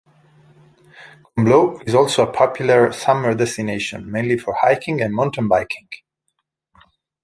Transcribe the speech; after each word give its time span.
Combloux 1.37 1.79
is 1.87 1.93
also 1.93 2.23
a 2.25 2.33
popular 2.33 2.91
summer 2.91 3.35
destination, 3.35 4.09
mainly 4.11 4.35
for 4.35 4.55
hiking 4.59 4.99
and 4.99 5.13
mountain-biking. 5.13 5.89